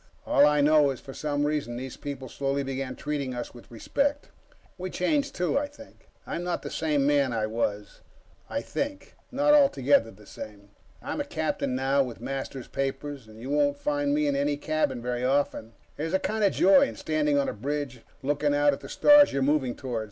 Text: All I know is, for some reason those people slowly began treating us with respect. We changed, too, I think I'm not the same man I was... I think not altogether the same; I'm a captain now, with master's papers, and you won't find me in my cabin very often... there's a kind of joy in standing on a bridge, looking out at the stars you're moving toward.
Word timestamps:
All 0.25 0.47
I 0.47 0.61
know 0.61 0.89
is, 0.89 0.99
for 0.99 1.13
some 1.13 1.45
reason 1.45 1.77
those 1.77 1.95
people 1.95 2.27
slowly 2.27 2.63
began 2.63 2.95
treating 2.95 3.35
us 3.35 3.53
with 3.53 3.69
respect. 3.69 4.29
We 4.79 4.89
changed, 4.89 5.35
too, 5.35 5.59
I 5.59 5.67
think 5.67 6.09
I'm 6.25 6.43
not 6.43 6.63
the 6.63 6.71
same 6.71 7.05
man 7.05 7.31
I 7.31 7.45
was... 7.45 8.01
I 8.49 8.61
think 8.61 9.13
not 9.31 9.53
altogether 9.53 10.09
the 10.09 10.25
same; 10.25 10.71
I'm 11.03 11.21
a 11.21 11.23
captain 11.23 11.75
now, 11.75 12.01
with 12.01 12.19
master's 12.19 12.67
papers, 12.67 13.27
and 13.27 13.39
you 13.39 13.51
won't 13.51 13.77
find 13.77 14.11
me 14.11 14.25
in 14.25 14.33
my 14.33 14.55
cabin 14.55 15.03
very 15.03 15.23
often... 15.23 15.73
there's 15.97 16.15
a 16.15 16.19
kind 16.19 16.43
of 16.43 16.51
joy 16.53 16.87
in 16.87 16.95
standing 16.95 17.37
on 17.37 17.47
a 17.47 17.53
bridge, 17.53 17.99
looking 18.23 18.55
out 18.55 18.73
at 18.73 18.79
the 18.79 18.89
stars 18.89 19.31
you're 19.31 19.43
moving 19.43 19.75
toward. 19.75 19.99